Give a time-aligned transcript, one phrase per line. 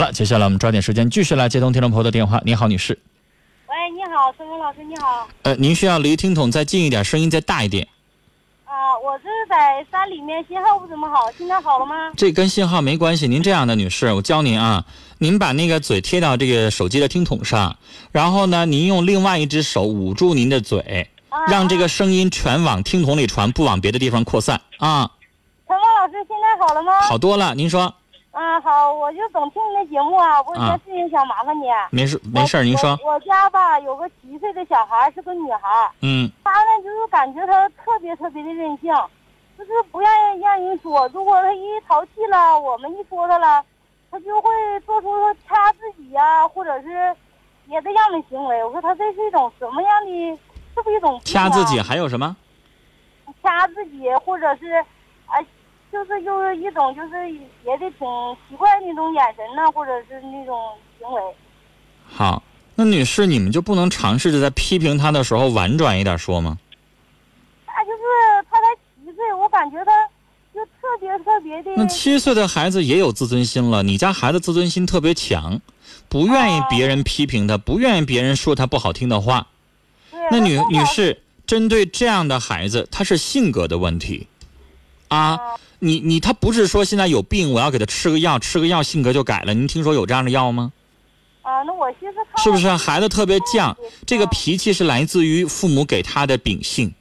[0.00, 2.40] 好了，接下来我们抓紧时间继续来接通听众朋友的电话。
[2.42, 2.98] 你好，女士。
[3.66, 5.28] 喂，你好，孙峰老师，你好。
[5.42, 7.86] 呃，您需要离听筒再近一点，声音再大一点。
[8.64, 12.12] 啊，我这是在山里面，信号不怎么好，现在好了吗？
[12.16, 13.28] 这跟信号没关系。
[13.28, 14.86] 您这样的女士，我教您啊，
[15.18, 17.76] 您把那个嘴贴到这个手机的听筒上，
[18.10, 25.10] 然后呢，您用另外一只手捂住您的嘴，啊让这个声音全往听筒里传，不往别的地方扩散啊。
[25.68, 27.02] 陈峰老师，现在好了吗？
[27.02, 27.94] 好多了，您说
[28.40, 31.66] 啊，好，我就总听你的节目啊，我有啊件事情想麻烦你。
[31.90, 33.12] 没事没事，您说，我。
[33.12, 38.90] 我家吧有个七岁的小孩，是个女孩，嗯她呢就是感觉她特别特别的任性，
[39.58, 41.06] 就是不愿意让人说。
[41.08, 43.62] 如果她一淘气了，我们一说她了，
[44.10, 44.48] 她就会
[44.86, 45.10] 做出
[45.46, 47.14] 掐自己呀、或者是
[47.68, 48.64] 别的样的行为。
[48.64, 50.38] 我说她这是一种什么样的？
[50.74, 52.34] 是不是一种啊掐自己还有什么？
[53.42, 54.82] 掐自己，或者是，
[55.26, 55.36] 啊，
[55.92, 57.30] 就是就是一种就是
[57.64, 58.06] 也得挺
[58.48, 60.56] 奇怪的那种眼神呐、或者是那种
[60.98, 61.20] 行为。
[62.06, 62.42] 好，
[62.74, 66.58] 那女士，你们就不能尝试着在批评他的时候婉转一点说吗？
[67.66, 67.98] 他就是
[68.50, 68.66] 他才
[69.04, 69.92] 七岁，我感觉他
[70.52, 71.70] 就特别特别的。
[71.76, 75.60] 那七岁的孩子也有自尊心了，你家孩子自尊心特别强，
[76.08, 79.46] 不愿意别人批评他，不愿意别人说他不好听的话。
[80.30, 84.28] 那女女士，针对这样的孩子，他是性格的问题，
[85.10, 85.40] 啊，啊
[85.78, 89.54] 你你他不是说现在有病，我要给他吃个药，吃个药性格就改了。
[89.54, 90.72] 您听说有这样的药吗？
[91.42, 93.74] 啊，那我寻思他是不是啊孩子特别犟？
[94.06, 96.92] 这个啊脾气是来自于父母给他的秉性。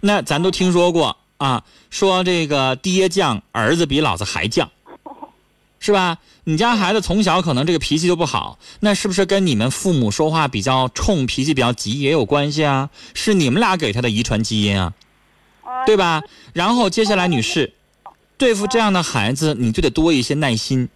[0.00, 4.68] 那咱都听说过啊，说这个爹犟，儿子比老子还犟，
[5.80, 6.18] 是吧？
[6.44, 12.88] 你家孩子从小可能这个脾气就不好，那是不是跟你们父母说话比较冲，脾气比较急也有关系啊？
[13.12, 14.94] 是你们俩给他的遗传基因啊，啊
[15.86, 16.22] 对吧？
[16.52, 17.72] 然后接下来，女士，
[18.36, 20.88] 对付这样的孩子，你就得多一些耐心。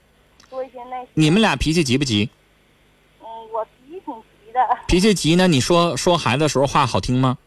[0.50, 1.08] 多一些耐心。
[1.14, 2.28] 你们俩脾气急不急？
[3.20, 5.46] 嗯，我脾气挺急的，脾气急呢？
[5.48, 7.38] 你说说孩子的时候话好听吗？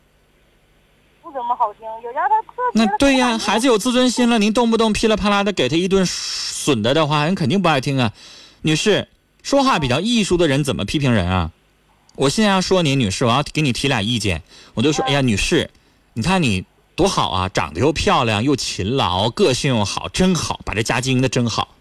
[1.22, 1.82] 不怎么好听。
[2.04, 8.14] 有家他特别那对呀，孩子有自尊心了，您动不动噼里啪啦的给他一顿损的的话，人肯定不爱听啊。
[8.62, 9.08] 女士，
[9.44, 11.52] 说话比较艺术的人怎么批评人啊？
[12.16, 14.42] 我现在要说你，女士，我要给你提俩意见，
[14.74, 15.70] 我就说，哎呀，女士，
[16.14, 16.66] 你看你
[16.96, 21.76] 多好啊，长得又漂亮，又勤劳，个性又好，真好，把这家经营的真好。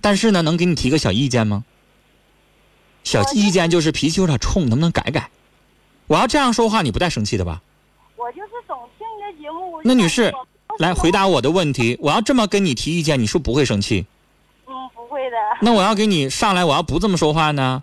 [0.00, 1.64] 但是呢，能给你提个小意见吗？
[3.02, 5.30] 小意见就是脾气有点冲，能不能改改？
[6.06, 7.60] 我要这样说话，你不带生气的吧？
[8.16, 9.80] 我就是总听你的节目。
[9.84, 10.32] 那女士
[10.78, 14.06] 来回答我的问题，我要这么跟你提意见，你是不是不会生气？
[14.66, 15.36] 嗯，不会的。
[15.60, 17.82] 那我要给你上来，我要不这么说话呢？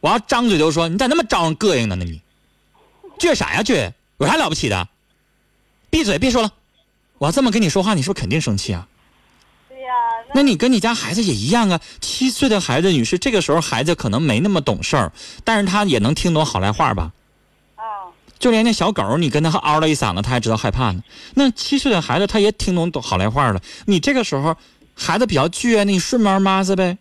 [0.00, 1.94] 我要张嘴就说你咋那么招人膈应呢？
[1.96, 2.20] 那你
[3.18, 3.92] 倔啥呀倔？
[4.18, 4.88] 有啥了不起的？
[5.92, 6.50] 闭嘴，别说了。
[7.18, 8.88] 我要这么跟你说话，你是不是肯定生气啊？
[9.68, 9.92] 对呀、
[10.32, 11.78] 那你跟你家孩子也一样啊。
[12.00, 15.12] 七岁的孩子，女士，这个时候孩子可能没那么懂事儿，
[15.44, 17.12] 但是他也能听懂好赖话吧？
[17.76, 18.08] 啊，
[18.38, 21.02] 就连那小狗，你跟他嗷了一嗓子，他还知道害怕呢。
[21.34, 23.60] 那七岁的孩子，他也听懂懂好赖话了。
[23.84, 24.56] 你这个时候
[24.94, 26.96] 孩子比较倔，那你顺毛妈子呗，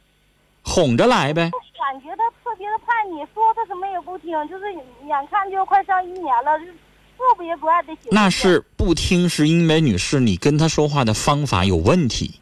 [0.63, 1.49] 哄着来呗。
[1.79, 4.65] 感觉他特别的叛逆，说他什么也不听，就是
[5.07, 6.51] 眼看就快上一年了，
[7.21, 7.95] 特别不爱的。
[8.09, 12.39] 那是不听，是因为女士你跟他说话的方法有问题。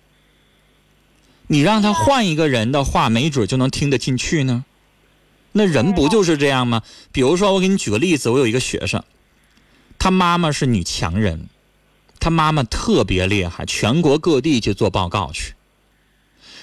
[1.48, 4.64] 你让他换一个人的话，没准就能听得进去呢。
[5.52, 6.84] 那人不就是这样吗？
[7.12, 9.04] 比如说，我给你举个例子，我有一个学生，
[9.98, 11.50] 他妈妈是女强人，
[12.20, 15.56] 他妈妈特别厉害，全国各地去做报告去。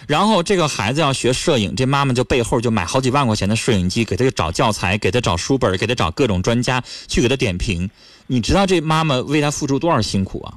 [0.06, 7.90] 然后这个孩子要学摄影，这妈妈就背后就买好几万块钱的摄影机，给他找教材，给他找书本，给他找各种专家去给他点评。
[8.26, 10.54] 你知道这妈妈为他付出多少辛苦啊？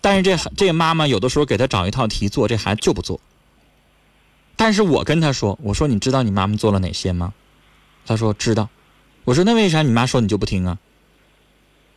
[0.00, 3.20] 但是这这妈妈有的时候给他找一套题做，这孩子就不做。
[4.56, 7.34] 但是我跟他说，我说你知道你妈妈做了哪些吗？
[8.06, 8.68] 他说知道。
[9.24, 10.78] 我说那为啥你妈说你就不听啊？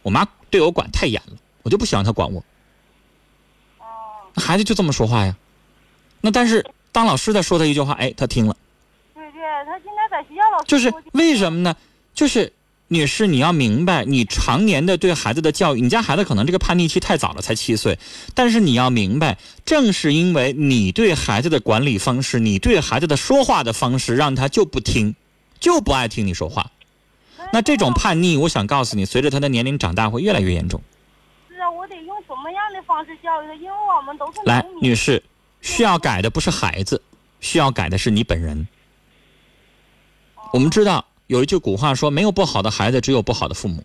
[0.02, 2.44] 我妈对我管太严了，我就不喜欢她管我。
[4.36, 5.36] 孩子就这么说话呀。
[6.22, 8.56] 那但是当老师再说他一句话，哎，他听了。
[9.14, 11.76] 对对，他现在在学校老师就是为什么呢？
[12.14, 12.52] 就是
[12.88, 17.98] 女士，你要明白，你常年的对孩子的教育，你家孩子可能这个叛逆期太早了，才七岁，
[18.34, 25.16] 但是你要明白，正是因为你对孩子的管理方式，你对孩子的说话的方式，让他就不听，
[25.60, 26.72] 就不爱听你说话。
[27.54, 30.82] 那这种叛逆，我想告诉你，随着他的年龄长大，会越来越严重。
[31.48, 33.54] 是啊，我得用什么样的方式教育他？
[33.54, 35.24] 因为我们都是来女士，
[35.62, 37.02] 需要改的不是孩子，
[37.40, 38.68] 需要改的是你本人。
[40.52, 43.84] 我们知道有一句古话说，没有不好的孩子，只有不好的父母。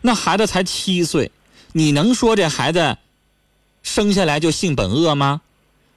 [0.00, 1.30] 那孩子才七岁，
[1.72, 2.96] 你能说这孩子
[3.82, 5.42] 生下来就性本恶吗？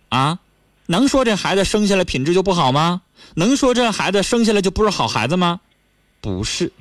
[0.09, 0.39] 啊，
[0.87, 3.03] 能说这孩子生下来品质就不好吗？
[3.35, 5.61] 能说这孩子生下来就不是好孩子吗？
[6.19, 6.73] 不是，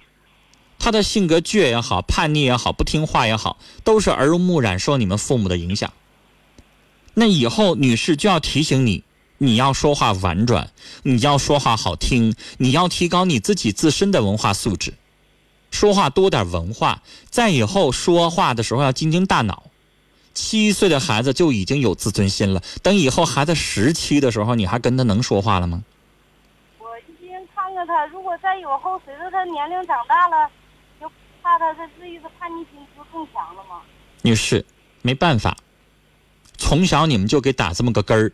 [0.79, 5.93] 他的性格倔也好，叛逆也好，不听话也好，都是耳濡目染，受你们父母的影响。
[7.21, 9.05] 那以后，女士就要提醒你，
[9.37, 10.71] 你要说话婉转，
[11.03, 14.95] 你要说话好听，你要提高你自己自身的文化素质，
[15.71, 19.65] 说话多点文化，在以后说话的时候要精精大脑。
[20.33, 25.85] 七岁的孩子就已经有自尊心了，等以后孩子十七的时候，你还跟他能说话了吗？
[26.79, 30.51] 我一心看看他，如果再以后，随着他年龄长大了，
[30.99, 31.07] 就
[31.43, 33.83] 怕他这至于的叛逆心就更强了吗？
[34.23, 34.65] 女士，
[35.03, 35.55] 没办法，
[36.71, 38.33] 从小你们就给打这么个根儿，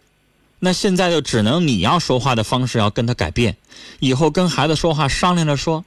[0.59, 3.57] 那现在就只能你要说话的方式要跟他改变，
[3.99, 5.87] 以后跟孩子说话商量着说，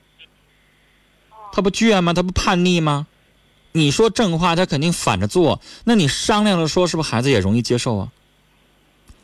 [1.53, 2.11] 他不倔吗？
[2.15, 3.05] 他不叛逆吗？
[3.73, 5.61] 你说正话，他肯定反着做。
[5.83, 8.11] 那你商量着说，是不是孩子也容易接受啊？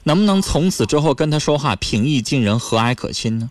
[0.04, 3.50] 能不能从此之后跟他说话平易近人、和蔼可亲呢？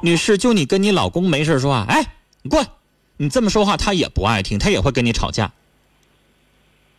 [0.00, 2.68] 女士，就你跟你老公没事说话，哎，你过来，
[3.16, 5.50] 你这么说话他也不爱听，他也会跟你吵架。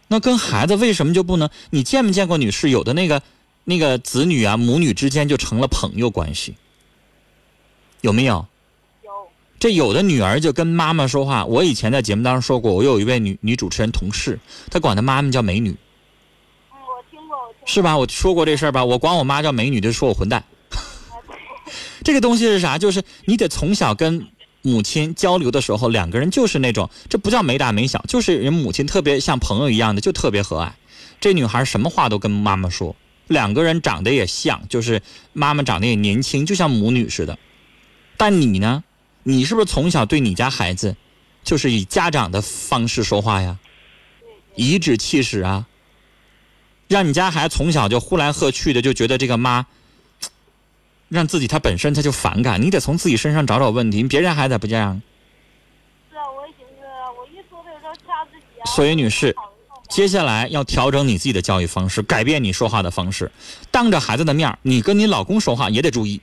[0.07, 1.49] 那跟孩子为什么就不能？
[1.69, 3.21] 你见没见过女士有的那个
[3.63, 6.55] 那个子女啊，母女之间就成了朋友关系，
[8.01, 8.45] 有没有？
[9.57, 14.37] 这有的女儿就跟妈妈说话，我以前在节目当中说过，我有一位女女主持人同事，
[14.69, 15.69] 她管她妈妈叫美女。
[15.69, 15.77] 嗯，
[16.71, 17.65] 我听过，我听过。
[17.65, 17.97] 是吧？
[17.97, 18.83] 我说过这事儿吧？
[18.83, 20.43] 我管我妈叫美女，就说我混蛋。
[22.03, 22.77] 这个东西是啥？
[22.77, 24.27] 就是你得从小跟
[24.65, 30.71] 母亲交流的时候，两个人就是那种，这不叫没大没小，就是人母亲特别像朋友一样的，就特别和蔼。
[31.21, 32.95] 这女孩什么话都跟妈妈说，
[33.27, 35.03] 两个人长得也像，就是
[35.33, 37.37] 妈妈长得也年轻，就像母女似的。
[38.17, 38.83] 但你呢？
[39.21, 40.95] 你是不是从小对你家孩子，
[41.43, 43.59] 就是以家长的方式说话呀？
[44.55, 45.67] 颐指气使啊，
[46.87, 49.67] 让你家孩子从小就呼来喝去的，就觉得这个妈，
[51.09, 52.61] 让自己他本身他就反感。
[52.61, 55.01] 你得从自己身上找找问题，别人孩子不这样。
[56.11, 56.83] 是啊，我也寻思，
[57.17, 58.65] 我一说他有时候掐自己啊。
[58.65, 59.35] 所以，女士，
[59.89, 63.31] 接下来要调整你自己的教育方式，改变你说话的方式。
[63.71, 66.21] 当着孩子的面你跟你老公说话也得注意。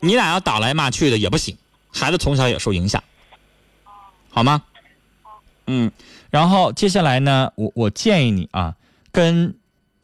[0.00, 1.56] 你俩要打来骂去的也不行，
[1.92, 3.02] 孩子从小也受影响，
[4.30, 4.62] 好吗？
[5.66, 5.92] 嗯，
[6.30, 8.74] 然后接下来呢，我我建议你啊，
[9.12, 9.54] 跟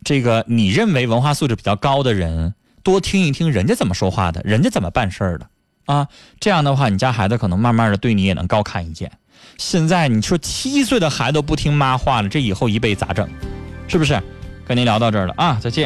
[0.05, 2.55] 这个你认为文化素质比较高的人
[2.87, 5.49] 多听一听人家怎么说话的，人家怎么办事儿的
[5.87, 6.06] 啊。
[6.38, 9.11] 这样的话，你家孩子可能慢慢的对你也能高看一眼。
[9.59, 13.29] 现在你说七岁的孩子都不听妈话了，这以后一辈咋整？
[13.88, 14.23] 是不是？
[14.69, 15.85] 跟您聊到这儿了啊，再见。